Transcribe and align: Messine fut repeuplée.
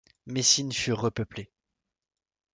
Messine 0.25 0.73
fut 0.73 0.93
repeuplée. 0.93 1.51